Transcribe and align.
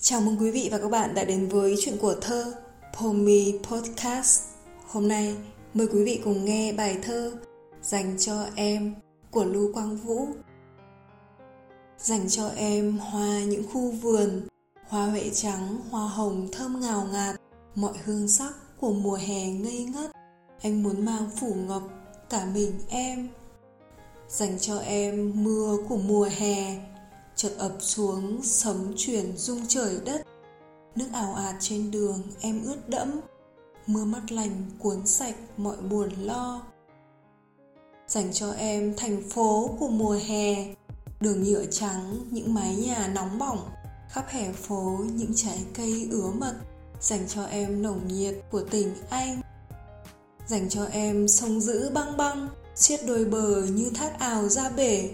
Chào 0.00 0.20
mừng 0.20 0.36
quý 0.40 0.50
vị 0.50 0.68
và 0.72 0.78
các 0.78 0.88
bạn 0.88 1.14
đã 1.14 1.24
đến 1.24 1.48
với 1.48 1.74
chuyện 1.80 1.96
của 2.00 2.14
thơ 2.20 2.52
Pomi 2.98 3.58
Podcast. 3.70 4.42
Hôm 4.86 5.08
nay 5.08 5.36
mời 5.74 5.86
quý 5.92 6.04
vị 6.04 6.20
cùng 6.24 6.44
nghe 6.44 6.72
bài 6.72 6.98
thơ 7.02 7.32
Dành 7.82 8.14
cho 8.18 8.46
em 8.54 8.94
của 9.30 9.44
Lưu 9.44 9.72
Quang 9.72 9.96
Vũ. 9.96 10.26
Dành 11.98 12.28
cho 12.28 12.48
em 12.48 12.98
hoa 12.98 13.40
những 13.40 13.62
khu 13.72 13.90
vườn, 13.90 14.40
hoa 14.88 15.06
huệ 15.06 15.30
trắng, 15.34 15.76
hoa 15.90 16.08
hồng 16.08 16.48
thơm 16.52 16.80
ngào 16.80 17.08
ngạt, 17.12 17.40
mọi 17.74 17.94
hương 18.04 18.28
sắc 18.28 18.52
của 18.80 18.92
mùa 18.92 19.18
hè 19.26 19.50
ngây 19.50 19.84
ngất. 19.84 20.10
Anh 20.62 20.82
muốn 20.82 21.04
mang 21.04 21.30
phủ 21.40 21.54
ngập 21.54 21.82
cả 22.30 22.46
mình 22.54 22.72
em. 22.88 23.28
Dành 24.28 24.58
cho 24.58 24.78
em 24.78 25.32
mưa 25.44 25.76
của 25.88 25.96
mùa 25.96 26.28
hè, 26.36 26.76
chợt 27.38 27.52
ập 27.58 27.72
xuống, 27.80 28.42
sấm 28.42 28.92
chuyển 28.96 29.36
rung 29.36 29.66
trời 29.68 30.00
đất. 30.04 30.22
Nước 30.96 31.06
ảo 31.12 31.34
ạt 31.34 31.54
trên 31.60 31.90
đường, 31.90 32.22
em 32.40 32.62
ướt 32.64 32.88
đẫm. 32.88 33.20
Mưa 33.86 34.04
mắt 34.04 34.32
lành 34.32 34.70
cuốn 34.78 35.06
sạch 35.06 35.34
mọi 35.56 35.76
buồn 35.76 36.10
lo. 36.22 36.62
Dành 38.08 38.32
cho 38.32 38.52
em 38.52 38.94
thành 38.96 39.22
phố 39.30 39.76
của 39.78 39.88
mùa 39.88 40.18
hè. 40.26 40.74
Đường 41.20 41.42
nhựa 41.42 41.64
trắng, 41.64 42.18
những 42.30 42.54
mái 42.54 42.76
nhà 42.76 43.08
nóng 43.14 43.38
bỏng. 43.38 43.68
Khắp 44.10 44.24
hè 44.28 44.52
phố, 44.52 44.98
những 45.14 45.32
trái 45.34 45.58
cây 45.74 46.08
ứa 46.10 46.30
mật. 46.30 46.54
Dành 47.00 47.28
cho 47.28 47.44
em 47.44 47.82
nồng 47.82 48.08
nhiệt 48.08 48.34
của 48.50 48.62
tình 48.70 48.94
anh. 49.10 49.40
Dành 50.46 50.68
cho 50.68 50.84
em 50.84 51.28
sông 51.28 51.60
giữ 51.60 51.90
băng 51.90 52.16
băng, 52.16 52.48
xiết 52.74 53.00
đôi 53.06 53.24
bờ 53.24 53.62
như 53.62 53.90
thác 53.94 54.18
ào 54.18 54.48
ra 54.48 54.70
bể 54.70 55.10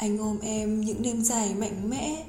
anh 0.00 0.18
ôm 0.18 0.38
em 0.42 0.80
những 0.80 1.02
đêm 1.02 1.24
dài 1.24 1.54
mạnh 1.54 1.90
mẽ, 1.90 2.24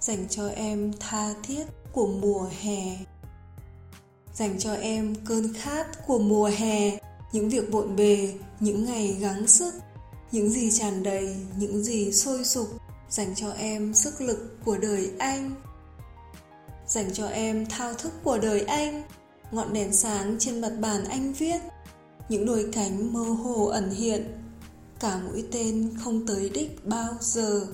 dành 0.00 0.26
cho 0.28 0.48
em 0.48 0.92
tha 1.00 1.34
thiết 1.42 1.64
của 1.92 2.06
mùa 2.06 2.48
hè. 2.60 2.96
Dành 4.34 4.58
cho 4.58 4.74
em 4.74 5.14
cơn 5.24 5.52
khát 5.54 6.06
của 6.06 6.18
mùa 6.18 6.50
hè, 6.56 6.98
những 7.32 7.48
việc 7.48 7.70
bộn 7.70 7.96
bề, 7.96 8.32
những 8.60 8.84
ngày 8.84 9.16
gắng 9.20 9.46
sức, 9.46 9.74
những 10.32 10.50
gì 10.50 10.70
tràn 10.70 11.02
đầy, 11.02 11.36
những 11.58 11.84
gì 11.84 12.12
sôi 12.12 12.44
sục. 12.44 12.68
Dành 13.10 13.34
cho 13.34 13.50
em 13.50 13.94
sức 13.94 14.20
lực 14.20 14.58
của 14.64 14.76
đời 14.76 15.10
anh. 15.18 15.54
Dành 16.86 17.12
cho 17.12 17.26
em 17.26 17.66
thao 17.66 17.94
thức 17.94 18.12
của 18.24 18.38
đời 18.38 18.60
anh, 18.60 19.02
ngọn 19.52 19.72
đèn 19.72 19.92
sáng 19.92 20.36
trên 20.38 20.60
mặt 20.60 20.72
bàn 20.80 21.04
anh 21.04 21.32
viết. 21.32 21.60
Những 22.28 22.46
đôi 22.46 22.68
cánh 22.72 23.12
mơ 23.12 23.22
hồ 23.22 23.66
ẩn 23.66 23.90
hiện 23.90 24.43
cả 25.04 25.20
mũi 25.24 25.44
tên 25.52 25.94
không 26.04 26.26
tới 26.26 26.50
đích 26.54 26.86
bao 26.86 27.14
giờ. 27.20 27.66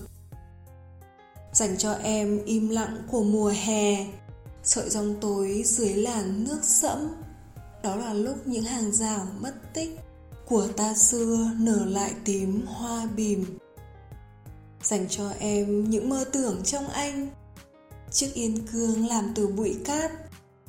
Dành 1.53 1.78
cho 1.78 1.92
em 1.92 2.45
im 2.45 2.69
lặng 2.69 3.03
của 3.11 3.22
mùa 3.22 3.53
hè, 3.64 4.06
sợi 4.62 4.91
rong 4.91 5.20
tối 5.20 5.62
dưới 5.64 5.95
làn 5.95 6.45
nước 6.45 6.59
sẫm. 6.62 6.98
Đó 7.83 7.97
là 7.97 8.14
lúc 8.14 8.47
những 8.47 8.64
hàng 8.64 8.92
rào 8.92 9.27
mất 9.41 9.55
tích 9.75 10.00
của 10.47 10.69
ta 10.77 10.95
xưa 10.95 11.50
nở 11.59 11.84
lại 11.84 12.12
tím 12.25 12.67
hoa 12.67 13.06
bìm. 13.17 13.59
Dành 14.83 15.09
cho 15.09 15.31
em 15.39 15.91
những 15.91 16.09
mơ 16.09 16.25
tưởng 16.33 16.62
trong 16.65 16.89
anh. 16.89 17.28
Chiếc 18.11 18.34
yên 18.34 18.67
cương 18.67 19.06
làm 19.06 19.33
từ 19.34 19.47
bụi 19.47 19.77
cát, 19.84 20.12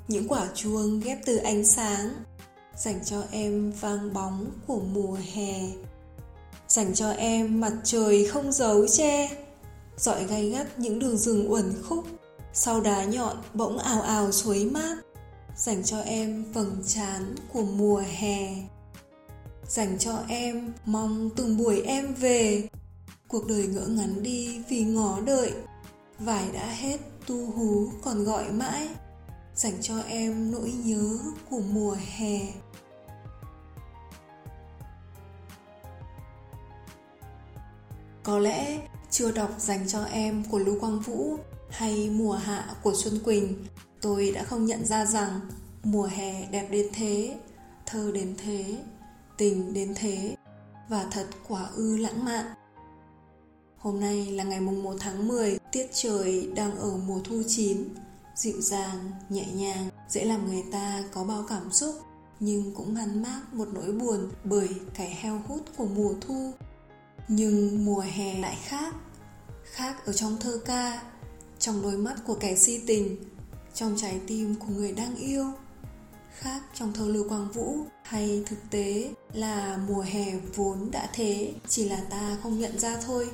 những 0.08 0.28
quả 0.28 0.48
chuông 0.56 1.00
ghép 1.00 1.20
từ 1.26 1.38
ánh 1.38 1.66
sáng. 1.66 2.14
Dành 2.78 3.00
cho 3.06 3.24
em 3.32 3.72
vang 3.72 4.14
bóng 4.14 4.52
của 4.68 4.80
mùa 4.80 5.18
hè 5.34 5.72
dành 6.72 6.94
cho 6.94 7.12
em 7.12 7.60
mặt 7.60 7.74
trời 7.84 8.26
không 8.26 8.52
giấu 8.52 8.88
che. 8.88 9.30
Dọi 9.98 10.26
gay 10.26 10.50
gắt 10.50 10.80
những 10.80 11.00
đường 11.00 11.18
rừng 11.18 11.52
uẩn 11.52 11.74
khúc. 11.84 12.06
Sau 12.54 12.82
đá 12.82 13.04
nhọn 13.04 13.38
bỗng 13.54 13.78
ào 13.78 14.02
ào 14.02 14.32
suối 14.32 14.70
mát. 14.74 14.98
Dành 15.58 15.84
cho 15.84 16.02
em 16.02 16.44
vầng 16.54 16.78
trán 16.88 17.36
của 17.54 17.62
mùa 17.64 18.04
hè. 18.18 18.56
Dành 19.68 19.98
cho 20.00 20.20
em 20.28 20.74
mong 20.86 21.30
từng 21.36 21.58
buổi 21.58 21.82
em 21.82 22.14
về. 22.14 22.68
Cuộc 23.28 23.48
đời 23.48 23.68
ngỡ 23.68 23.88
ngắn 23.88 24.24
đi 24.24 24.62
vì 24.70 24.84
ngó 24.84 25.20
đợi. 25.26 25.52
Vải 26.20 26.46
đã 26.54 26.68
hết, 26.68 26.98
tu 27.28 27.52
hú 27.52 27.88
còn 28.04 28.24
gọi 28.24 28.52
mãi. 28.52 28.88
Dành 29.56 29.82
cho 29.82 30.00
em 30.08 30.52
nỗi 30.52 30.74
nhớ 30.86 31.18
của 31.50 31.62
mùa 31.72 31.96
hè. 32.18 32.40
Có 38.32 38.40
lẽ 38.40 38.80
chưa 39.10 39.32
đọc 39.32 39.50
dành 39.60 39.88
cho 39.88 40.04
em 40.04 40.44
của 40.52 40.60
Lưu 40.60 40.80
Quang 40.80 41.00
Vũ 41.00 41.38
hay 41.70 42.10
Mùa 42.10 42.34
Hạ 42.34 42.76
của 42.84 42.94
Xuân 42.96 43.20
Quỳnh, 43.24 43.66
tôi 44.02 44.32
đã 44.32 44.44
không 44.44 44.66
nhận 44.66 44.86
ra 44.86 45.06
rằng 45.06 45.40
mùa 45.84 46.04
hè 46.04 46.46
đẹp 46.46 46.68
đến 46.72 46.88
thế, 46.94 47.38
thơ 47.86 48.12
đến 48.14 48.36
thế, 48.44 48.78
tình 49.38 49.74
đến 49.74 49.94
thế 49.96 50.36
và 50.90 51.08
thật 51.12 51.28
quả 51.48 51.68
ư 51.76 51.98
lãng 51.98 52.26
mạn. 52.26 52.46
Hôm 53.78 54.00
nay 54.00 54.26
là 54.26 54.44
ngày 54.44 54.60
mùng 54.60 54.84
1 54.84 54.96
tháng 55.00 55.28
10, 55.28 55.60
tiết 55.72 55.90
trời 55.94 56.50
đang 56.56 56.78
ở 56.78 56.98
mùa 57.08 57.20
thu 57.24 57.44
chín, 57.48 57.84
dịu 58.36 58.62
dàng, 58.62 59.12
nhẹ 59.30 59.46
nhàng, 59.54 59.90
dễ 60.10 60.26
làm 60.26 60.48
người 60.48 60.64
ta 60.72 61.04
có 61.14 61.24
bao 61.24 61.46
cảm 61.50 61.72
xúc, 61.72 61.96
nhưng 62.40 62.76
cũng 62.76 62.94
ngăn 62.94 63.22
mát 63.22 63.42
một 63.54 63.68
nỗi 63.74 63.92
buồn 63.92 64.30
bởi 64.44 64.70
cái 64.94 65.10
heo 65.10 65.42
hút 65.48 65.62
của 65.78 65.86
mùa 65.86 66.14
thu 66.22 66.54
nhưng 67.28 67.86
mùa 67.86 68.00
hè 68.00 68.40
lại 68.40 68.58
khác. 68.64 68.96
Khác 69.64 70.06
ở 70.06 70.14
trong 70.14 70.38
thơ 70.40 70.60
ca, 70.66 71.02
trong 71.60 71.82
đôi 71.82 71.98
mắt 71.98 72.16
của 72.26 72.36
kẻ 72.36 72.56
si 72.56 72.82
tình, 72.88 73.18
trong 73.74 73.96
trái 73.98 74.22
tim 74.28 74.56
của 74.56 74.68
người 74.68 74.92
đang 74.92 75.16
yêu. 75.16 75.46
Khác 76.38 76.62
trong 76.74 76.94
thơ 76.94 77.08
lưu 77.08 77.30
quang 77.30 77.52
vũ, 77.52 77.78
hay 78.04 78.44
thực 78.46 78.70
tế 78.70 79.12
là 79.34 79.80
mùa 79.88 80.02
hè 80.02 80.38
vốn 80.56 80.92
đã 80.92 81.10
thế, 81.14 81.54
chỉ 81.68 81.90
là 81.90 82.02
ta 82.10 82.38
không 82.44 82.60
nhận 82.60 82.80
ra 82.80 82.98
thôi. 83.06 83.30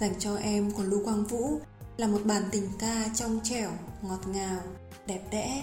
Dành 0.00 0.14
cho 0.18 0.36
em 0.36 0.70
của 0.70 0.82
lưu 0.82 1.04
quang 1.04 1.24
vũ 1.24 1.60
là 1.96 2.06
một 2.06 2.20
bản 2.24 2.42
tình 2.52 2.68
ca 2.78 3.04
trong 3.14 3.40
trẻo, 3.44 3.70
ngọt 4.02 4.28
ngào, 4.28 4.60
đẹp 5.06 5.22
đẽ 5.30 5.62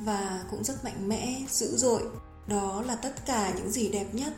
và 0.00 0.44
cũng 0.50 0.64
rất 0.64 0.84
mạnh 0.84 1.08
mẽ, 1.08 1.42
dữ 1.50 1.76
dội. 1.76 2.02
Đó 2.46 2.82
là 2.82 2.96
tất 2.96 3.26
cả 3.26 3.52
những 3.56 3.70
gì 3.70 3.88
đẹp 3.88 4.14
nhất 4.14 4.32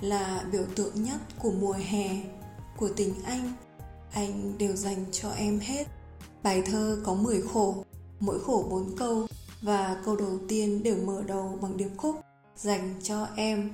là 0.00 0.44
biểu 0.52 0.64
tượng 0.74 1.02
nhất 1.02 1.20
của 1.38 1.50
mùa 1.50 1.72
hè 1.72 2.22
của 2.76 2.88
tình 2.96 3.14
anh. 3.24 3.52
Anh 4.12 4.52
đều 4.58 4.76
dành 4.76 5.04
cho 5.12 5.30
em 5.30 5.58
hết. 5.58 5.86
Bài 6.42 6.62
thơ 6.62 6.98
có 7.04 7.14
10 7.14 7.42
khổ 7.42 7.84
mỗi 8.20 8.40
khổ 8.40 8.66
4 8.70 8.96
câu 8.96 9.26
và 9.62 9.96
câu 10.04 10.16
đầu 10.16 10.38
tiên 10.48 10.82
đều 10.82 10.96
mở 10.96 11.22
đầu 11.26 11.58
bằng 11.62 11.76
điệp 11.76 11.90
khúc 11.96 12.20
dành 12.56 12.94
cho 13.02 13.28
em. 13.36 13.70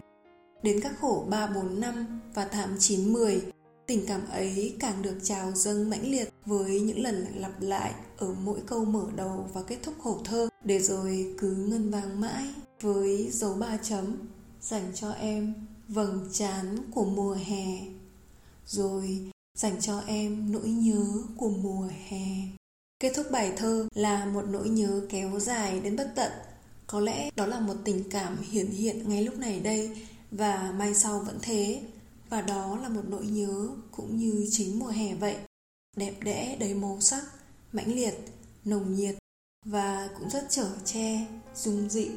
Đến 0.62 0.81
các 0.81 0.93
khổ 1.00 1.25
3, 1.28 1.47
4, 1.47 1.81
5 1.81 2.21
và 2.34 2.44
thảm 2.44 2.77
9, 2.78 3.12
10 3.12 3.43
tình 3.87 4.06
cảm 4.06 4.21
ấy 4.31 4.77
càng 4.81 5.03
được 5.03 5.19
trào 5.22 5.53
dâng 5.53 5.91
mãnh 5.91 6.11
liệt 6.11 6.28
với 6.47 6.81
những 6.81 7.03
lần 7.03 7.27
lặp 7.37 7.61
lại 7.61 7.94
ở 8.16 8.34
mỗi 8.44 8.61
câu 8.66 8.84
mở 8.84 9.05
đầu 9.16 9.49
và 9.53 9.62
kết 9.62 9.78
thúc 9.82 9.94
khổ 10.03 10.21
thơ. 10.25 10.49
Để 10.65 10.78
rồi 10.78 11.34
cứ 11.38 11.50
ngân 11.56 11.91
vang 11.91 12.21
mãi 12.21 12.44
với 12.81 13.28
dấu 13.31 13.55
ba 13.55 13.78
chấm 13.82 14.16
dành 14.61 14.93
cho 14.94 15.11
em 15.11 15.55
vầng 15.88 16.28
trán 16.32 16.91
của 16.91 17.04
mùa 17.04 17.34
hè, 17.34 17.81
rồi 18.66 19.31
dành 19.59 19.81
cho 19.81 20.00
em 20.00 20.53
nỗi 20.53 20.69
nhớ 20.69 21.04
của 21.37 21.50
mùa 21.50 21.88
hè. 22.09 22.26
Kết 23.00 23.12
thúc 23.16 23.26
bài 23.31 23.53
thơ 23.56 23.88
là 23.94 24.25
một 24.25 24.44
nỗi 24.48 24.69
nhớ 24.69 25.06
kéo 25.09 25.41
dài 25.41 25.81
đến 25.81 25.97
bất 25.97 26.12
tận. 26.15 26.32
Có 26.87 27.00
lẽ 27.00 27.31
đó 27.37 27.47
là 27.47 27.60
một 27.60 27.75
tình 27.84 28.04
cảm 28.10 28.37
hiển 28.50 28.66
hiện 28.66 29.09
ngay 29.09 29.25
lúc 29.25 29.38
này 29.38 29.60
đây, 29.60 30.06
và 30.31 30.72
mai 30.76 30.94
sau 30.94 31.19
vẫn 31.20 31.38
thế. 31.43 31.82
Và 32.28 32.41
đó 32.41 32.78
là 32.82 32.88
một 32.88 33.03
nỗi 33.09 33.26
nhớ 33.26 33.69
cũng 33.91 34.16
như 34.16 34.47
chính 34.50 34.78
mùa 34.78 34.88
hè 34.88 35.14
vậy. 35.14 35.37
Đẹp 35.97 36.14
đẽ 36.22 36.56
đầy 36.60 36.75
màu 36.75 37.00
sắc, 37.00 37.25
mãnh 37.72 37.94
liệt, 37.94 38.14
nồng 38.64 38.94
nhiệt 38.94 39.14
và 39.64 40.08
cũng 40.19 40.31
rất 40.31 40.46
trở 40.50 40.70
che, 40.84 41.26
dung 41.55 41.88
dị. 41.90 42.08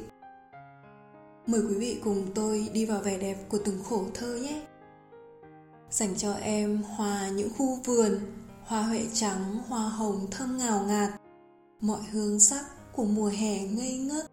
Mời 1.46 1.60
quý 1.60 1.74
vị 1.74 2.00
cùng 2.04 2.26
tôi 2.34 2.70
đi 2.72 2.86
vào 2.86 3.00
vẻ 3.00 3.18
đẹp 3.18 3.36
của 3.48 3.58
từng 3.64 3.82
khổ 3.84 4.04
thơ 4.14 4.36
nhé. 4.36 4.62
Dành 5.90 6.14
cho 6.16 6.32
em 6.32 6.82
hoa 6.82 7.28
những 7.28 7.50
khu 7.58 7.78
vườn, 7.84 8.20
hoa 8.64 8.82
huệ 8.82 9.06
trắng, 9.12 9.58
hoa 9.68 9.88
hồng 9.88 10.26
thơm 10.30 10.58
ngào 10.58 10.84
ngạt, 10.86 11.10
mọi 11.80 12.00
hương 12.12 12.40
sắc 12.40 12.64
của 12.92 13.04
mùa 13.04 13.28
hè 13.28 13.58
ngây 13.58 13.98
ngất. 13.98 14.26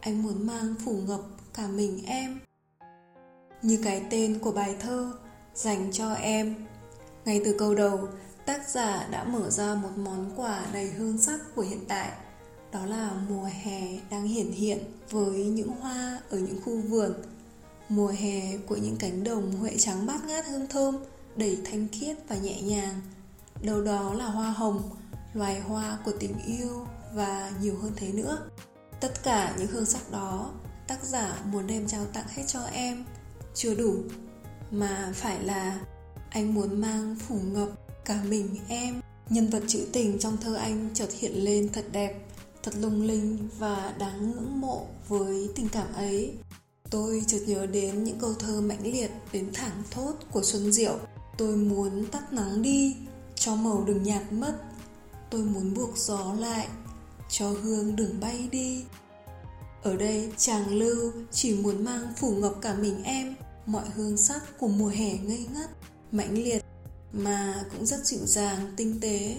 Anh 0.00 0.22
muốn 0.22 0.46
mang 0.46 0.74
phủ 0.84 0.98
ngập 1.06 1.20
cả 1.54 1.66
mình 1.66 2.04
em. 2.06 2.40
Như 3.62 3.78
cái 3.84 4.02
tên 4.10 4.38
của 4.38 4.52
bài 4.52 4.76
thơ, 4.80 5.12
dành 5.54 5.92
cho 5.92 6.12
em. 6.12 6.54
Ngay 7.24 7.42
từ 7.44 7.56
câu 7.58 7.74
đầu, 7.74 8.08
tác 8.46 8.68
giả 8.68 9.08
đã 9.10 9.24
mở 9.24 9.50
ra 9.50 9.74
một 9.74 9.90
món 9.96 10.30
quà 10.36 10.66
đầy 10.72 10.90
hương 10.90 11.18
sắc 11.18 11.40
của 11.54 11.62
hiện 11.62 11.84
tại– 11.88 12.12
đó 12.72 12.86
là 12.86 13.10
mùa 13.28 13.48
hè 13.62 13.98
đang 14.10 14.24
hiển 14.24 14.52
hiện 14.52 14.78
với 15.10 15.44
những 15.44 15.68
hoa 15.68 16.20
ở 16.30 16.38
những 16.38 16.60
khu 16.64 16.80
vườn. 16.80 17.12
Mùa 17.88 18.08
hè 18.08 18.56
của 18.56 18.76
những 18.76 18.96
cánh 18.96 19.24
đồng 19.24 19.52
huệ 19.52 19.76
trắng 19.78 20.06
bát 20.06 20.24
ngát 20.24 20.46
hương 20.46 20.66
thơm, 20.66 20.96
đầy 21.36 21.58
thanh 21.64 21.88
khiết 21.88 22.16
và 22.28 22.36
nhẹ 22.36 22.62
nhàng. 22.62 23.00
Đâu 23.62 23.80
đó 23.80 24.14
là 24.14 24.26
hoa 24.26 24.50
hồng, 24.50 24.90
loài 25.34 25.60
hoa 25.60 25.98
của 26.04 26.12
tình 26.20 26.34
yêu 26.46 26.86
và 27.14 27.52
nhiều 27.60 27.76
hơn 27.82 27.92
thế 27.96 28.12
nữa. 28.12 28.38
Tất 29.00 29.22
cả 29.22 29.54
những 29.58 29.68
hương 29.68 29.86
sắc 29.86 30.10
đó, 30.10 30.50
tác 30.88 31.04
giả 31.04 31.38
muốn 31.44 31.66
đem 31.66 31.86
trao 31.86 32.04
tặng 32.04 32.26
hết 32.28 32.42
cho 32.46 32.62
em. 32.62 33.04
Chưa 33.54 33.74
đủ, 33.74 33.96
mà 34.70 35.12
phải 35.14 35.44
là 35.44 35.80
anh 36.30 36.54
muốn 36.54 36.80
mang 36.80 37.16
phủ 37.28 37.38
ngập 37.52 37.68
cả 38.04 38.22
mình 38.28 38.56
em. 38.68 39.00
Nhân 39.30 39.48
vật 39.48 39.62
trữ 39.68 39.86
tình 39.92 40.18
trong 40.18 40.36
thơ 40.36 40.54
anh 40.54 40.90
chợt 40.94 41.08
hiện 41.18 41.44
lên 41.44 41.68
thật 41.72 41.84
đẹp 41.92 42.26
thật 42.62 42.74
lung 42.80 43.02
linh 43.02 43.48
và 43.58 43.94
đáng 43.98 44.30
ngưỡng 44.30 44.60
mộ 44.60 44.86
với 45.08 45.50
tình 45.54 45.68
cảm 45.68 45.92
ấy. 45.94 46.34
Tôi 46.90 47.22
chợt 47.26 47.38
nhớ 47.46 47.66
đến 47.66 48.04
những 48.04 48.18
câu 48.18 48.34
thơ 48.34 48.60
mãnh 48.60 48.92
liệt 48.92 49.10
đến 49.32 49.50
thẳng 49.54 49.82
thốt 49.90 50.12
của 50.30 50.42
xuân 50.42 50.72
diệu. 50.72 50.98
Tôi 51.38 51.56
muốn 51.56 52.04
tắt 52.06 52.32
nắng 52.32 52.62
đi, 52.62 52.96
cho 53.34 53.56
màu 53.56 53.84
đừng 53.86 54.02
nhạt 54.02 54.32
mất. 54.32 54.58
Tôi 55.30 55.42
muốn 55.42 55.74
buộc 55.74 55.96
gió 55.96 56.34
lại, 56.38 56.68
cho 57.30 57.50
hương 57.50 57.96
đừng 57.96 58.20
bay 58.20 58.48
đi. 58.52 58.84
Ở 59.82 59.96
đây 59.96 60.32
chàng 60.36 60.74
lưu 60.74 61.12
chỉ 61.32 61.54
muốn 61.54 61.84
mang 61.84 62.12
phủ 62.16 62.30
ngập 62.30 62.54
cả 62.60 62.74
mình 62.74 63.04
em, 63.04 63.34
mọi 63.66 63.84
hương 63.94 64.16
sắc 64.16 64.58
của 64.58 64.68
mùa 64.68 64.88
hè 64.88 65.18
ngây 65.18 65.46
ngất, 65.54 65.70
mãnh 66.12 66.34
liệt, 66.34 66.64
mà 67.12 67.64
cũng 67.72 67.86
rất 67.86 68.06
dịu 68.06 68.20
dàng, 68.26 68.72
tinh 68.76 69.00
tế 69.00 69.36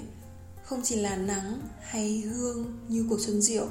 không 0.63 0.81
chỉ 0.83 0.95
là 0.95 1.15
nắng 1.15 1.61
hay 1.81 2.19
hương 2.19 2.79
như 2.87 3.05
của 3.09 3.17
xuân 3.19 3.41
diệu 3.41 3.67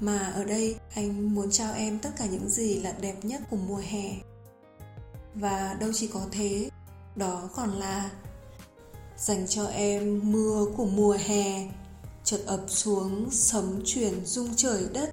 mà 0.00 0.18
ở 0.18 0.44
đây 0.44 0.76
anh 0.94 1.34
muốn 1.34 1.50
trao 1.50 1.74
em 1.74 1.98
tất 1.98 2.10
cả 2.16 2.26
những 2.26 2.48
gì 2.48 2.80
là 2.80 2.92
đẹp 3.00 3.24
nhất 3.24 3.42
của 3.50 3.56
mùa 3.56 3.80
hè. 3.88 4.12
Và 5.34 5.74
đâu 5.80 5.90
chỉ 5.94 6.06
có 6.06 6.26
thế, 6.32 6.70
đó 7.16 7.48
còn 7.54 7.72
là 7.72 8.10
dành 9.16 9.46
cho 9.48 9.66
em 9.66 10.20
mưa 10.32 10.66
của 10.76 10.86
mùa 10.86 11.16
hè 11.26 11.70
chợt 12.24 12.40
ập 12.46 12.60
xuống 12.68 13.30
sấm 13.30 13.82
chuyển 13.84 14.26
rung 14.26 14.56
trời 14.56 14.86
đất, 14.92 15.10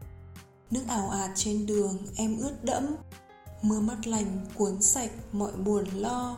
nước 0.72 0.82
ảo 0.88 1.10
ạt 1.10 1.32
trên 1.36 1.66
đường 1.66 1.98
em 2.16 2.38
ướt 2.38 2.64
đẫm, 2.64 2.96
mưa 3.62 3.80
mắt 3.80 4.08
lành 4.08 4.46
cuốn 4.56 4.82
sạch 4.82 5.12
mọi 5.32 5.52
buồn 5.52 5.86
lo 5.96 6.38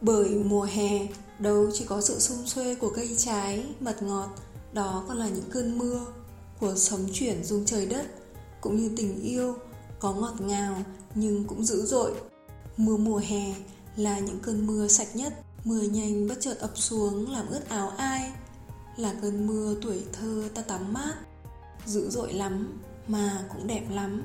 bởi 0.00 0.28
mùa 0.28 0.62
hè, 0.62 1.08
đâu 1.38 1.70
chỉ 1.74 1.84
có 1.84 2.00
sự 2.00 2.18
xung 2.18 2.46
xuê 2.46 2.74
của 2.74 2.90
cây 2.90 3.14
trái, 3.18 3.66
mật 3.80 4.02
ngọt, 4.02 4.28
đó 4.72 5.04
còn 5.08 5.16
là 5.16 5.28
những 5.28 5.50
cơn 5.50 5.78
mưa 5.78 6.00
của 6.60 6.74
sóng 6.76 7.06
chuyển 7.12 7.44
dung 7.44 7.64
trời 7.64 7.86
đất, 7.86 8.06
cũng 8.60 8.76
như 8.76 8.90
tình 8.96 9.22
yêu, 9.22 9.54
có 10.00 10.12
ngọt 10.12 10.40
ngào 10.40 10.82
nhưng 11.14 11.44
cũng 11.44 11.64
dữ 11.64 11.86
dội. 11.86 12.12
Mưa 12.76 12.96
mùa 12.96 13.20
hè 13.24 13.54
là 13.96 14.18
những 14.18 14.38
cơn 14.40 14.66
mưa 14.66 14.88
sạch 14.88 15.16
nhất. 15.16 15.40
Mưa 15.64 15.80
nhanh 15.80 16.28
bất 16.28 16.34
chợt 16.40 16.58
ập 16.58 16.70
xuống 16.74 17.32
làm 17.32 17.46
ướt 17.46 17.68
áo 17.68 17.88
ai, 17.88 18.32
là 18.96 19.14
cơn 19.22 19.46
mưa 19.46 19.74
tuổi 19.82 20.02
thơ 20.12 20.44
ta 20.54 20.62
tắm 20.62 20.92
mát. 20.92 21.14
Dữ 21.86 22.10
dội 22.10 22.32
lắm 22.32 22.80
mà 23.08 23.44
cũng 23.52 23.66
đẹp 23.66 23.84
lắm. 23.90 24.22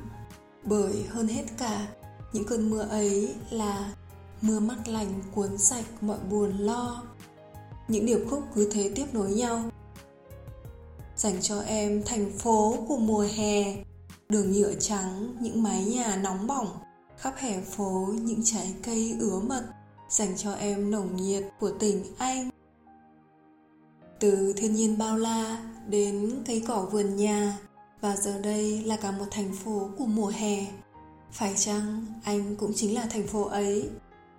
Bởi 0.63 1.03
hơn 1.09 1.27
hết 1.27 1.43
cả, 1.57 1.87
những 2.33 2.45
cơn 2.45 2.69
mưa 2.69 2.81
ấy 2.81 3.35
là 3.49 3.93
mưa 4.43 4.59
mắt 4.59 4.87
lành 4.87 5.21
cuốn 5.35 5.57
sạch 5.57 5.85
mọi 6.01 6.17
buồn 6.31 6.57
lo. 6.57 7.03
Những 7.87 8.05
điệp 8.05 8.19
khúc 8.29 8.43
cứ 8.55 8.69
thế 8.71 8.91
tiếp 8.95 9.05
nối 9.13 9.31
nhau. 9.31 9.61
Dành 11.15 11.41
cho 11.41 11.59
em 11.59 12.03
thành 12.05 12.31
phố 12.31 12.77
của 12.87 12.97
mùa 12.97 13.27
hè. 13.35 13.83
Đường 14.29 14.51
nhựa 14.51 14.73
trắng, 14.73 15.35
những 15.39 15.63
mái 15.63 15.85
nhà 15.85 16.15
nóng 16.15 16.47
bỏng. 16.47 16.67
Khắp 17.17 17.33
hè 17.37 17.61
phố, 17.61 18.07
những 18.21 18.41
trái 18.43 18.73
cây 18.83 19.15
ứa 19.19 19.39
mật. 19.39 19.63
Dành 20.09 20.37
cho 20.37 20.53
em 20.53 20.91
nồng 20.91 21.15
nhiệt 21.15 21.43
của 21.59 21.71
tình 21.79 22.03
anh. 22.17 22.49
Từ 24.19 24.53
thiên 24.53 24.75
nhiên 24.75 24.97
bao 24.97 25.17
la 25.17 25.63
đến 25.87 26.43
cây 26.45 26.63
cỏ 26.67 26.87
vườn 26.91 27.15
nhà. 27.15 27.57
Và 28.01 28.15
giờ 28.15 28.39
đây 28.39 28.83
là 28.83 28.95
cả 28.95 29.11
một 29.11 29.25
thành 29.31 29.53
phố 29.63 29.89
của 29.97 30.05
mùa 30.05 30.31
hè. 30.35 30.67
Phải 31.31 31.53
chăng 31.57 32.05
anh 32.23 32.55
cũng 32.55 32.71
chính 32.75 32.95
là 32.95 33.05
thành 33.05 33.27
phố 33.27 33.43
ấy? 33.43 33.89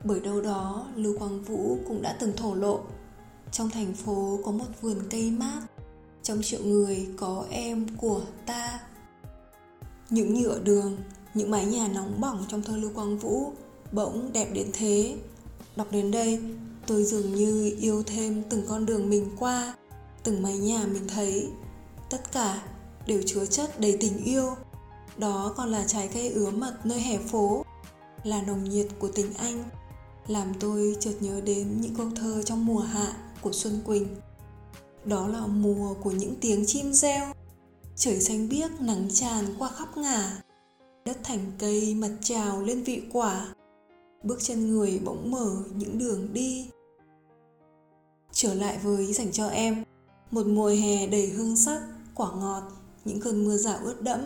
Bởi 0.04 0.20
đâu 0.20 0.40
đó, 0.40 0.86
lưu 0.96 1.18
quang 1.18 1.42
vũ 1.42 1.78
cũng 1.88 2.02
đã 2.02 2.16
từng 2.20 2.36
thổ 2.36 2.54
lộ, 2.54 2.80
trong 3.52 3.70
thành 3.70 3.92
phố 3.94 4.38
có 4.44 4.52
một 4.52 4.64
vườn 4.80 4.96
cây 5.10 5.30
mát, 5.30 5.60
trong 6.22 6.42
triệu 6.42 6.60
người 6.64 7.06
có 7.16 7.44
em 7.50 7.86
của 7.96 8.20
ta. 8.46 8.80
Những 10.10 10.34
nhựa 10.34 10.58
đường, 10.58 10.96
những 11.34 11.50
mái 11.50 11.66
nhà 11.66 11.88
nóng 11.88 12.20
bỏng 12.20 12.44
trong 12.48 12.62
thơ 12.62 12.76
lưu 12.76 12.90
quang 12.94 13.18
vũ 13.18 13.52
bỗng 13.92 14.32
đẹp 14.32 14.48
đến 14.52 14.70
thế. 14.72 15.16
Đọc 15.76 15.86
đến 15.90 16.10
đây, 16.10 16.40
tôi 16.86 17.04
dường 17.04 17.34
như 17.34 17.76
yêu 17.80 18.02
thêm 18.06 18.42
từng 18.50 18.62
con 18.68 18.86
đường 18.86 19.10
mình 19.10 19.30
qua, 19.38 19.74
từng 20.22 20.42
mái 20.42 20.58
nhà 20.58 20.86
mình 20.92 21.08
thấy. 21.08 21.48
Tất 22.10 22.32
cả 22.32 22.62
đều 23.06 23.22
chứa 23.26 23.46
chất 23.46 23.80
đầy 23.80 23.96
tình 24.00 24.24
yêu. 24.24 24.50
Đó 25.16 25.54
còn 25.56 25.72
là 25.72 25.84
trái 25.86 26.08
cây 26.14 26.28
ứa 26.28 26.50
mật 26.50 26.86
nơi 26.86 27.00
hè 27.00 27.18
phố, 27.18 27.64
là 28.24 28.42
nồng 28.42 28.64
nhiệt 28.64 28.86
của 28.98 29.08
tình 29.14 29.34
anh 29.38 29.64
làm 30.26 30.52
tôi 30.60 30.96
chợt 31.00 31.14
nhớ 31.20 31.40
đến 31.40 31.80
những 31.80 31.94
câu 31.94 32.06
thơ 32.16 32.42
trong 32.42 32.66
mùa 32.66 32.80
hạ 32.80 33.12
của 33.40 33.52
xuân 33.52 33.80
quỳnh. 33.84 34.06
Đó 35.04 35.28
là 35.28 35.46
mùa 35.46 35.94
của 35.94 36.10
những 36.10 36.34
tiếng 36.40 36.66
chim 36.66 36.92
reo, 36.92 37.32
trời 37.96 38.20
xanh 38.20 38.48
biếc 38.48 38.80
nắng 38.80 39.08
tràn 39.12 39.44
qua 39.58 39.70
khắp 39.76 39.96
ngả, 39.96 40.42
đất 41.04 41.18
thành 41.24 41.52
cây 41.58 41.94
mặt 41.94 42.10
trào 42.22 42.62
lên 42.62 42.82
vị 42.82 43.02
quả, 43.12 43.48
bước 44.22 44.42
chân 44.42 44.70
người 44.70 45.00
bỗng 45.04 45.30
mở 45.30 45.56
những 45.76 45.98
đường 45.98 46.32
đi. 46.32 46.68
Trở 48.32 48.54
lại 48.54 48.78
với 48.82 49.12
dành 49.12 49.32
cho 49.32 49.48
em, 49.48 49.84
một 50.30 50.46
mùa 50.46 50.68
hè 50.68 51.06
đầy 51.06 51.26
hương 51.26 51.56
sắc, 51.56 51.82
quả 52.14 52.32
ngọt, 52.32 52.62
những 53.04 53.20
cơn 53.20 53.44
mưa 53.44 53.56
rào 53.56 53.78
ướt 53.84 54.02
đẫm, 54.02 54.20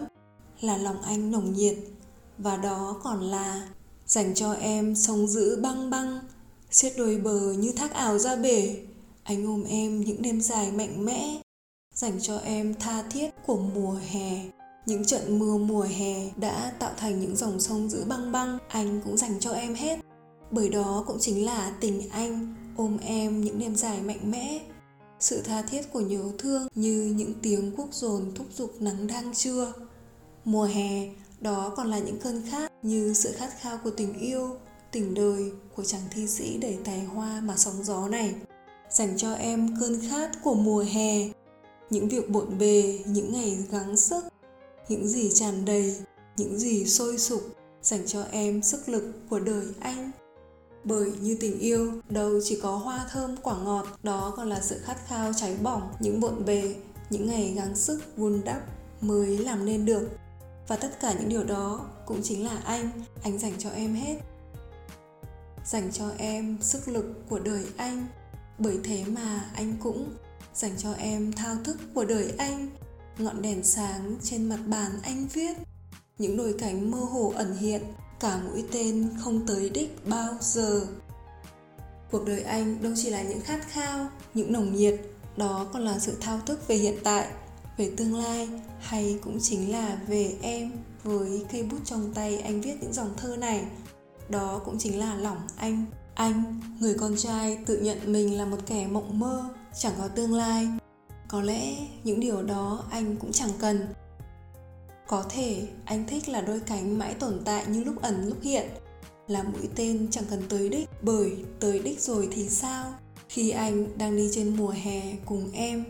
là 0.61 0.77
lòng 0.77 1.03
anh 1.03 1.31
nồng 1.31 1.53
nhiệt. 1.53 1.77
Và 2.39 2.57
đó 2.57 3.01
còn 3.03 3.21
là 3.21 3.69
dành 4.09 4.35
cho 4.35 4.53
em 4.53 4.95
sông 4.95 5.27
giữ 5.27 5.61
băng 5.63 5.91
băng 5.91 6.19
xiết 6.71 6.93
đôi 6.97 7.17
bờ 7.17 7.53
như 7.53 7.73
thác 7.73 7.95
ảo 7.95 8.19
ra 8.19 8.37
bể. 8.37 8.77
Anh 9.23 9.47
ôm 9.47 9.65
em 9.65 10.01
những 10.01 10.23
đêm 10.23 10.41
dài 10.41 10.71
mạnh 10.73 11.05
mẽ, 11.05 11.41
dành 11.95 12.19
cho 12.23 12.39
em 12.39 12.75
tha 12.75 13.03
thiết 13.03 13.31
của 13.47 13.57
mùa 13.57 13.97
hè. 14.09 14.41
Những 14.87 15.05
trận 15.05 15.39
mưa 15.39 15.57
mùa 15.59 15.83
hè 15.83 16.31
đã 16.37 16.73
tạo 16.79 16.91
thành 16.97 17.21
những 17.21 17.37
dòng 17.37 17.61
sông 17.61 17.91
giữ 17.91 18.05
băng 18.05 18.33
băng, 18.33 18.59
anh 18.69 19.01
cũng 19.05 19.17
dành 19.17 19.41
cho 19.41 19.53
em 19.53 19.75
hết. 19.75 19.99
Bởi 20.51 20.69
đó 20.69 21.05
cũng 21.07 21.19
chính 21.21 21.45
là 21.47 21.73
tình 21.81 22.11
anh, 22.11 22.55
ôm 22.77 22.99
em 22.99 23.41
những 23.41 23.59
đêm 23.59 23.77
dài 23.77 24.01
mạnh 24.01 24.31
mẽ. 24.31 24.61
Sự 25.21 25.43
tha 25.43 25.63
thiết 25.63 25.93
của 25.93 26.01
nhớ 26.01 26.25
thương 26.39 26.69
như 26.75 27.15
những 27.17 27.35
tiếng 27.43 27.73
quốc 27.77 27.89
dồn 27.93 28.33
thúc 28.35 28.47
giục 28.55 28.83
nắng 28.83 29.07
đang 29.07 29.35
trưa. 29.35 29.73
Mùa 30.45 30.65
hè 30.65 31.09
đó 31.41 31.73
còn 31.77 31.87
là 31.87 31.99
những 31.99 32.19
cơn 32.19 32.43
khát 32.51 32.73
như 32.83 33.15
sự 33.15 33.33
khát 33.33 33.51
khao 33.61 33.79
của 33.85 33.91
tình 33.91 34.15
yêu, 34.15 34.57
tình 34.93 35.15
đời 35.15 35.53
của 35.77 35.85
chàng 35.85 36.03
thi 36.11 36.27
sĩ 36.27 36.59
đầy 36.59 36.79
tài 36.85 37.01
hoa 37.01 37.41
mà 37.41 37.57
sóng 37.57 37.85
gió 37.85 38.09
này, 38.09 38.35
dành 38.91 39.17
cho 39.17 39.35
em 39.35 39.77
cơn 39.81 40.01
khát 40.11 40.31
của 40.43 40.55
mùa 40.55 40.85
hè, 40.93 41.29
những 41.91 42.09
việc 42.09 42.31
bộn 42.31 42.59
bề, 42.59 42.99
những 43.07 43.33
ngày 43.33 43.59
gắng 43.71 43.97
sức, 43.97 44.25
những 44.89 45.09
gì 45.09 45.31
tràn 45.35 45.65
đầy, 45.65 45.97
những 46.37 46.59
gì 46.59 46.85
sôi 46.85 47.19
sục, 47.19 47.41
dành 47.83 48.07
cho 48.07 48.23
em 48.31 48.63
sức 48.63 48.89
lực 48.89 49.13
của 49.31 49.41
đời 49.41 49.67
anh. 49.81 50.11
Bởi 50.85 51.13
như 51.21 51.37
tình 51.41 51.59
yêu, 51.59 51.93
đâu 52.09 52.41
chỉ 52.45 52.59
có 52.63 52.77
hoa 52.77 53.07
thơm 53.13 53.37
quả 53.43 53.59
ngọt, 53.65 53.87
đó 54.03 54.35
còn 54.37 54.49
là 54.49 54.61
sự 54.61 54.79
khát 54.85 54.97
khao 55.07 55.33
cháy 55.33 55.57
bỏng, 55.63 55.83
những 56.01 56.21
bộn 56.21 56.45
bề, 56.45 56.75
những 57.11 57.27
ngày 57.27 57.53
gắng 57.57 57.77
sức 57.77 58.01
vun 58.17 58.41
đắp 58.45 58.63
mới 59.01 59.39
làm 59.39 59.67
nên 59.67 59.85
được 59.85 60.09
và 60.69 60.77
tất 60.77 61.01
cả 61.01 61.13
những 61.13 61.29
điều 61.29 61.45
đó 61.45 61.87
cũng 62.07 62.21
chính 62.23 62.45
là 62.45 62.61
anh 62.65 62.91
anh 63.23 63.39
dành 63.39 63.53
cho 63.59 63.71
em 63.71 63.95
hết. 63.95 64.17
Dành 65.65 65.93
cho 65.93 66.11
em 66.19 66.59
sức 66.61 66.89
lực 66.89 67.15
của 67.29 67.39
đời 67.39 67.67
anh, 67.77 68.07
bởi 68.59 68.79
thế 68.85 69.05
mà 69.05 69.51
anh 69.55 69.75
cũng 69.83 70.15
dành 70.55 70.73
cho 70.79 70.93
em 70.93 71.33
thao 71.33 71.57
thức 71.65 71.77
của 71.95 72.05
đời 72.05 72.33
anh, 72.39 72.69
ngọn 73.19 73.43
đèn 73.43 73.65
sáng 73.65 74.17
trên 74.23 74.49
mặt 74.49 74.59
bàn 74.67 74.91
anh 75.03 75.27
viết, 75.33 75.57
những 76.19 76.37
đôi 76.37 76.55
cánh 76.59 76.91
mơ 76.91 76.99
hồ 76.99 77.33
ẩn 77.37 77.57
hiện 77.57 77.83
cả 78.21 78.41
mũi 78.45 78.65
tên 78.73 79.11
không 79.25 79.47
tới 79.47 79.71
đích 79.71 80.07
bao 80.09 80.35
giờ. 80.41 80.87
Cuộc 82.11 82.27
đời 82.27 82.43
anh 82.43 82.83
đâu 82.83 82.93
chỉ 82.97 83.11
là 83.11 83.23
những 83.23 83.41
khát 83.41 83.69
khao, 83.69 84.11
những 84.35 84.53
nồng 84.53 84.75
nhiệt, 84.75 85.01
đó 85.37 85.67
còn 85.73 85.85
là 85.85 85.99
sự 85.99 86.17
thao 86.21 86.41
thức 86.47 86.69
về 86.69 86.77
hiện 86.77 86.99
tại 87.05 87.29
về 87.79 87.91
tương 87.97 88.15
lai, 88.15 88.49
hay 88.79 89.19
cũng 89.23 89.39
chính 89.41 89.73
là 89.73 89.99
về 90.07 90.35
em 90.43 90.73
với 91.05 91.45
cây 91.53 91.63
bút 91.63 91.79
trong 91.85 92.15
tay 92.15 92.39
anh 92.39 92.61
viết 92.61 92.75
những 92.81 92.93
dòng 92.93 93.15
thơ 93.17 93.37
này. 93.37 93.65
Đó 94.29 94.61
cũng 94.65 94.79
chính 94.79 94.99
là 94.99 95.15
lòng 95.15 95.39
anh. 95.57 95.85
Anh, 96.15 96.61
người 96.81 96.95
con 96.99 97.17
trai, 97.17 97.59
tự 97.67 97.81
nhận 97.81 98.13
mình 98.13 98.39
là 98.39 98.45
một 98.45 98.57
kẻ 98.67 98.87
mộng 98.87 99.19
mơ, 99.19 99.45
chẳng 99.79 99.93
có 99.99 100.09
tương 100.09 100.35
lai. 100.35 100.69
Có 101.29 101.43
lẽ 101.43 101.77
những 102.05 102.21
điều 102.21 102.43
đó 102.43 102.85
anh 102.91 103.17
cũng 103.17 103.33
chẳng 103.33 103.51
cần. 103.61 103.87
Có 105.09 105.25
thể 105.29 105.69
anh 105.85 106.07
thích 106.07 106.29
là 106.29 106.41
đôi 106.41 106.61
cánh 106.61 106.99
mãi 106.99 107.15
tồn 107.15 107.41
tại 107.45 107.67
như 107.67 107.85
lúc 107.85 108.03
ẩn, 108.03 108.29
lúc 108.29 108.39
hiện. 108.43 108.69
Là 109.29 109.43
mũi 109.43 109.69
tên 109.75 110.09
chẳng 110.11 110.25
cần 110.31 110.43
tới 110.49 110.69
đích, 110.69 110.89
bởi 111.03 111.33
tới 111.61 111.79
đích 111.79 112.01
rồi 112.01 112.29
thì 112.33 112.49
sao? 112.49 112.93
Khi 113.29 113.51
anh 113.51 113.99
đang 113.99 114.17
đi 114.17 114.31
trên 114.33 114.57
mùa 114.57 114.71
hè 114.71 115.17
cùng 115.25 115.53
em, 115.53 115.85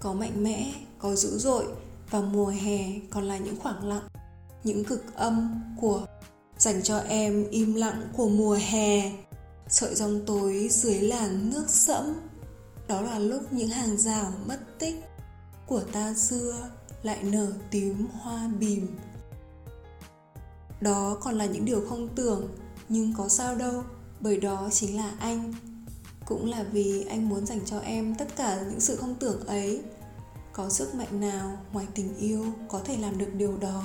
có 0.00 0.12
mạnh 0.12 0.44
mẽ 0.44 0.72
có 0.98 1.16
dữ 1.16 1.38
dội 1.38 1.64
và 2.10 2.20
mùa 2.20 2.46
hè 2.46 2.78
còn 3.10 3.24
là 3.24 3.38
những 3.38 3.56
khoảng 3.60 3.88
lặng, 3.88 4.08
những 4.64 4.84
cực 4.84 5.14
âm 5.14 5.62
của 5.80 6.06
dành 6.58 6.82
cho 6.82 6.98
em 6.98 7.50
im 7.50 7.74
lặng 7.74 8.08
của 8.16 8.28
mùa 8.28 8.58
hè. 8.60 9.12
Sợi 9.68 9.94
rong 9.94 10.26
tối 10.26 10.68
dưới 10.70 11.00
làn 11.00 11.50
nước 11.50 11.64
sẫm, 11.68 12.14
đó 12.88 13.00
là 13.00 13.18
lúc 13.18 13.52
những 13.52 13.68
hàng 13.68 13.96
rào 13.96 14.32
mất 14.46 14.78
tích 14.78 15.04
của 15.66 15.80
ta 15.80 16.14
xưa 16.14 16.70
lại 17.02 17.22
nở 17.22 17.52
tím 17.70 18.06
hoa 18.12 18.48
bìm. 18.60 18.96
Đó 20.80 21.18
còn 21.20 21.34
là 21.34 21.46
những 21.46 21.64
điều 21.64 21.86
không 21.88 22.08
tưởng, 22.14 22.48
nhưng 22.88 23.14
có 23.16 23.28
sao 23.28 23.54
đâu, 23.54 23.84
bởi 24.20 24.36
đó 24.36 24.68
chính 24.72 24.96
là 24.96 25.12
anh. 25.18 25.54
Cũng 26.26 26.50
là 26.50 26.64
vì 26.72 27.04
anh 27.04 27.28
muốn 27.28 27.46
dành 27.46 27.60
cho 27.66 27.78
em 27.78 28.14
tất 28.14 28.36
cả 28.36 28.62
những 28.70 28.80
sự 28.80 28.96
không 28.96 29.14
tưởng 29.14 29.46
ấy 29.46 29.82
có 30.58 30.68
sức 30.68 30.94
mạnh 30.94 31.20
nào 31.20 31.58
ngoài 31.72 31.86
tình 31.94 32.16
yêu 32.16 32.44
có 32.68 32.80
thể 32.84 32.96
làm 32.96 33.18
được 33.18 33.34
điều 33.34 33.56
đó? 33.56 33.82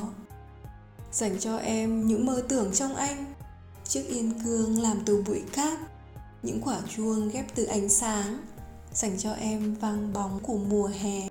Dành 1.11 1.39
cho 1.39 1.57
em 1.57 2.07
những 2.07 2.25
mơ 2.25 2.43
tưởng 2.49 2.71
trong 2.73 2.95
anh. 2.95 3.33
Chiếc 3.87 4.03
yên 4.07 4.33
cương 4.45 4.81
làm 4.81 5.01
từ 5.05 5.23
bụi 5.27 5.41
cát, 5.53 5.79
những 6.43 6.61
quả 6.61 6.79
chuông 6.95 7.29
ghép 7.29 7.55
từ 7.55 7.63
ánh 7.63 7.89
sáng. 7.89 8.37
Dành 8.93 9.17
cho 9.17 9.33
em 9.33 9.75
vang 9.75 10.13
bóng 10.13 10.39
của 10.39 10.57
mùa 10.57 10.87
hè. 10.87 11.29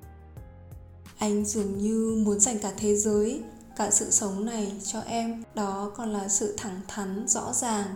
Anh 1.19 1.45
dường 1.45 1.79
như 1.79 2.23
muốn 2.25 2.41
dành 2.41 2.59
cả 2.59 2.73
thế 2.77 2.97
giới, 2.97 3.43
cả 3.77 3.91
sự 3.91 4.11
sống 4.11 4.45
này 4.45 4.73
cho 4.85 5.01
em. 5.01 5.43
Đó 5.55 5.93
còn 5.97 6.13
là 6.13 6.29
sự 6.29 6.55
thẳng 6.57 6.81
thắn, 6.89 7.25
rõ 7.29 7.53
ràng. 7.53 7.87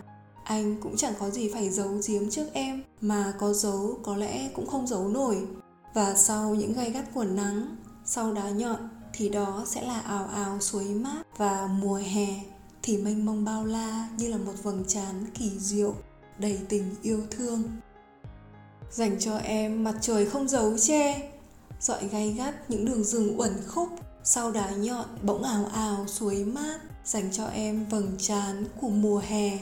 Anh 0.45 0.81
cũng 0.81 0.97
chẳng 0.97 1.15
có 1.19 1.31
gì 1.31 1.51
phải 1.53 1.71
giấu 1.71 2.01
giếm 2.09 2.31
trước 2.31 2.47
em, 2.53 2.83
mà 3.01 3.35
có 3.39 3.53
giấu 3.53 3.99
có 4.03 4.17
lẽ 4.17 4.49
cũng 4.55 4.67
không 4.67 4.87
giấu 4.87 5.09
nổi 5.09 5.47
và 5.97 6.15
sau 6.15 6.55
những 6.55 6.73
gai 6.73 6.91
gắt 6.91 7.05
của 7.15 7.25
nắng, 7.25 7.77
sau 8.05 8.33
đá 8.33 8.51
nhọn, 8.51 8.89
thì 9.13 9.29
đó 9.29 9.65
sẽ 9.67 9.83
là 9.83 10.01
ào 10.01 10.27
ào 10.27 10.61
suối 10.61 10.85
mát. 10.85 11.23
Và 11.37 11.67
mùa 11.67 11.95
hè, 11.95 12.27
thì 12.83 12.97
mênh 12.97 13.27
mông 13.27 13.45
bao 13.45 13.65
la 13.65 14.09
như 14.19 14.29
là 14.29 14.37
một 14.37 14.53
vầng 14.63 14.85
trán 14.89 15.25
kỳ 15.35 15.59
diệu, 15.59 15.95
đầy 16.39 16.59
tình 16.69 16.95
yêu 17.03 17.23
thương. 17.31 17.63
Dành 18.91 19.17
cho 19.21 19.37
em, 19.37 19.85
mặt 19.85 19.95
trời 20.01 20.27
không 20.27 20.49
giấu 20.49 20.79
che. 20.79 21.31
Dọi 21.81 22.09
gay 22.09 22.33
gắt 22.33 22.71
những 22.71 22.85
đường 22.85 23.05
rừng 23.05 23.41
uẩn 23.41 23.53
khúc. 23.67 23.89
Sau 24.25 24.53
đá 24.53 24.71
nhọn, 24.71 25.07
bỗng 25.23 25.43
ào 25.43 25.67
ào 25.73 26.07
suối 26.07 26.45
mát. 26.45 26.79
Dành 27.05 27.29
cho 27.33 27.47
em 27.47 27.87
vầng 27.89 28.13
trán 28.19 28.65
của 28.81 28.89
mùa 28.89 29.19
hè 29.19 29.59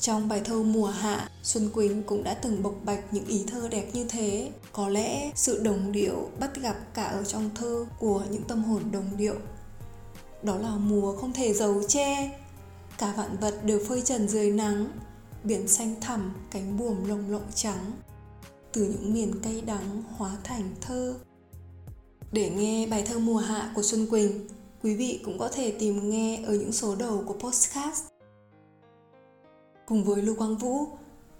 trong 0.00 0.28
bài 0.28 0.40
thơ 0.44 0.62
mùa 0.62 0.86
hạ, 0.86 1.30
Xuân 1.42 1.70
Quỳnh 1.70 2.02
cũng 2.02 2.24
đã 2.24 2.34
từng 2.34 2.62
bộc 2.62 2.74
bạch 2.84 3.00
những 3.10 3.26
ý 3.26 3.44
thơ 3.46 3.68
đẹp 3.68 3.90
như 3.92 4.04
thế. 4.08 4.50
Có 4.72 4.88
lẽ 4.88 5.32
sự 5.34 5.62
đồng 5.62 5.92
điệu 5.92 6.30
bắt 6.40 6.56
gặp 6.56 6.76
cả 6.94 7.04
ở 7.04 7.24
trong 7.24 7.50
thơ 7.54 7.86
của 7.98 8.22
những 8.30 8.42
tâm 8.42 8.64
hồn 8.64 8.82
đồng 8.92 9.16
điệu. 9.16 9.34
Đó 10.42 10.58
là 10.58 10.70
mùa 10.76 11.16
không 11.16 11.32
thể 11.32 11.54
giấu 11.54 11.82
che, 11.88 12.38
cả 12.98 13.14
vạn 13.16 13.36
vật 13.40 13.64
đều 13.64 13.80
phơi 13.88 14.02
trần 14.02 14.28
dưới 14.28 14.50
nắng, 14.50 14.86
biển 15.44 15.68
xanh 15.68 15.94
thẳm, 16.00 16.34
cánh 16.50 16.78
buồm 16.78 17.04
lồng 17.04 17.30
lộng 17.30 17.46
trắng. 17.54 17.92
Từ 18.72 18.82
những 18.82 19.14
miền 19.14 19.40
cay 19.42 19.60
đắng 19.60 20.02
hóa 20.16 20.36
thành 20.44 20.74
thơ. 20.80 21.14
Để 22.32 22.50
nghe 22.50 22.86
bài 22.86 23.04
thơ 23.06 23.18
mùa 23.18 23.38
hạ 23.38 23.72
của 23.74 23.82
Xuân 23.82 24.06
Quỳnh, 24.06 24.46
quý 24.82 24.94
vị 24.94 25.20
cũng 25.24 25.38
có 25.38 25.48
thể 25.48 25.70
tìm 25.70 26.10
nghe 26.10 26.42
ở 26.46 26.54
những 26.54 26.72
số 26.72 26.96
đầu 26.96 27.24
của 27.26 27.34
podcast 27.34 28.04
Cùng 29.88 30.04
với 30.04 30.22
Lưu 30.22 30.34
Quang 30.34 30.56
Vũ, 30.56 30.86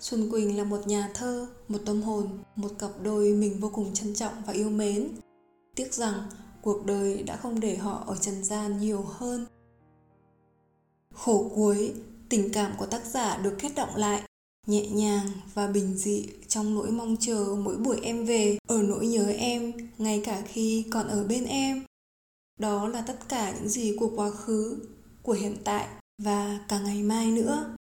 Xuân 0.01 0.31
Quỳnh 0.31 0.57
là 0.57 0.65
một 0.65 0.87
nhà 0.87 1.11
thơ, 1.15 1.47
một 1.69 1.79
tâm 1.87 2.03
hồn, 2.03 2.29
một 2.57 2.69
cặp 2.79 2.91
đôi 3.03 3.33
mình 3.33 3.61
vô 3.61 3.71
cùng 3.75 3.95
trân 3.95 4.15
trọng 4.15 4.33
và 4.47 4.53
yêu 4.53 4.71
mến. 4.71 5.09
Tiếc 5.75 5.95
rằng 5.95 6.23
cuộc 6.63 6.87
đời 6.87 7.23
đã 7.23 7.37
không 7.37 7.61
để 7.61 7.77
họ 7.77 8.05
ở 8.07 8.17
trần 8.17 8.45
gian 8.45 8.79
nhiều 8.79 9.03
hơn. 9.03 9.47
Khổ 11.15 11.51
cuối, 11.55 11.93
tình 12.29 12.53
cảm 12.53 12.73
của 12.79 12.87
tác 12.87 13.05
giả 13.05 13.37
được 13.37 13.55
kết 13.59 13.73
động 13.77 13.97
lại, 13.97 14.23
nhẹ 14.67 14.89
nhàng 14.89 15.27
và 15.55 15.67
bình 15.67 15.97
dị 15.97 16.27
trong 16.49 16.75
nỗi 16.75 16.91
mong 16.91 17.17
chờ 17.21 17.57
mỗi 17.59 17.77
buổi 17.77 18.01
em 18.03 18.27
về, 18.27 18.59
ở 18.69 18.83
nỗi 18.83 19.07
nhớ 19.07 19.27
em, 19.39 19.73
ngay 19.99 20.23
cả 20.25 20.43
khi 20.47 20.85
còn 20.91 21.09
ở 21.09 21.25
bên 21.25 21.45
em. 21.45 21.85
Đó 22.61 22.89
là 22.89 23.01
tất 23.07 23.29
cả 23.29 23.55
những 23.59 23.69
gì 23.69 23.97
của 24.01 24.11
quá 24.17 24.31
khứ, 24.31 24.79
của 25.23 25.33
hiện 25.33 25.57
tại 25.65 25.89
và 26.23 26.61
cả 26.69 26.81
ngày 26.81 27.03
mai 27.03 27.31
nữa 27.31 27.75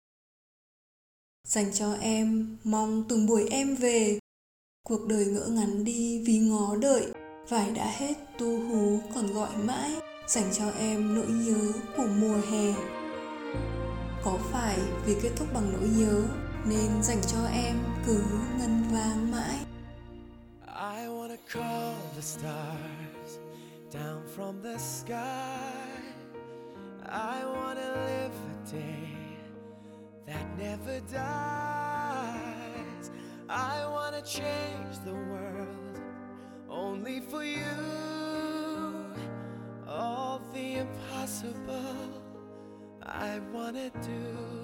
dành 1.49 1.73
cho 1.73 1.93
em, 2.01 2.57
mong 2.65 3.05
từng 3.09 3.27
buổi 3.27 3.49
em 3.51 3.75
về. 3.75 4.19
Cuộc 4.89 5.07
đời 5.07 5.27
ngỡ 5.27 5.47
ngắn 5.47 5.85
đi 5.85 6.23
vì 6.27 6.39
ngó 6.39 6.77
đợi, 6.77 7.07
vải 7.49 7.71
đã 7.71 7.93
hết 7.97 8.15
tu 8.39 8.61
hú, 8.61 9.01
còn 9.15 9.33
gọi 9.33 9.57
mãi, 9.57 9.91
dành 10.27 10.53
cho 10.53 10.71
em 10.71 11.15
nỗi 11.15 11.27
nhớ 11.27 11.73
của 11.97 12.07
mùa 12.21 12.37
hè. 12.51 12.75
Có 14.25 14.39
phải 14.53 14.79
vì 15.07 15.15
kết 15.23 15.31
thúc 15.37 15.49
bằng 15.55 15.73
nỗi 15.73 15.89
nhớ, 15.99 16.23
nên 16.67 17.03
dành 17.03 17.21
cho 17.27 17.39
em 17.53 17.77
cứ 18.07 18.23
ngân 18.59 18.83
vang 18.93 19.31
mãi? 19.31 19.57
I 20.67 21.07
wanna 21.07 21.37
call 21.55 21.95
the 22.15 22.23
stars 22.23 23.39
down 23.93 24.21
from 24.37 24.63
the 24.63 24.79
sky. 24.79 25.79
I 27.11 27.43
wanna 27.45 28.07
live 28.07 28.35
a 28.49 28.71
day 28.73 28.88
never 30.59 31.01
dies. 31.13 33.11
I 33.49 33.87
wanna 33.87 34.23
change 34.23 34.99
the 35.05 35.15
world 35.15 36.01
only 36.69 37.21
for 37.21 37.45
you. 37.45 37.65
All 39.87 40.43
the 40.53 40.79
impossible 40.79 42.23
I 43.03 43.39
wanna 43.53 43.91
do. 44.03 44.58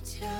tell 0.00 0.39